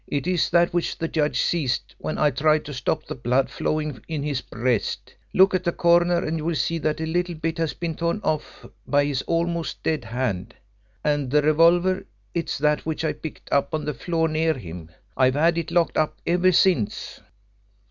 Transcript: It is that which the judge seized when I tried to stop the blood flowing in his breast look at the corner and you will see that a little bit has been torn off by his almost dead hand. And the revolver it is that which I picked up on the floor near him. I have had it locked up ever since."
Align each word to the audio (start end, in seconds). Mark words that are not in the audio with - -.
It 0.07 0.25
is 0.25 0.49
that 0.49 0.73
which 0.73 0.97
the 0.97 1.07
judge 1.07 1.39
seized 1.39 1.93
when 1.99 2.17
I 2.17 2.31
tried 2.31 2.65
to 2.65 2.73
stop 2.73 3.05
the 3.05 3.13
blood 3.13 3.51
flowing 3.51 4.03
in 4.07 4.23
his 4.23 4.41
breast 4.41 5.13
look 5.31 5.53
at 5.53 5.63
the 5.63 5.71
corner 5.71 6.25
and 6.25 6.39
you 6.39 6.45
will 6.45 6.55
see 6.55 6.79
that 6.79 6.99
a 6.99 7.05
little 7.05 7.35
bit 7.35 7.59
has 7.59 7.75
been 7.75 7.93
torn 7.93 8.19
off 8.23 8.65
by 8.87 9.05
his 9.05 9.21
almost 9.27 9.83
dead 9.83 10.05
hand. 10.05 10.55
And 11.03 11.29
the 11.29 11.43
revolver 11.43 12.07
it 12.33 12.49
is 12.49 12.57
that 12.57 12.83
which 12.83 13.05
I 13.05 13.13
picked 13.13 13.47
up 13.53 13.75
on 13.75 13.85
the 13.85 13.93
floor 13.93 14.27
near 14.27 14.55
him. 14.55 14.89
I 15.15 15.25
have 15.25 15.35
had 15.35 15.59
it 15.59 15.69
locked 15.69 15.97
up 15.97 16.17
ever 16.25 16.51
since." 16.51 17.19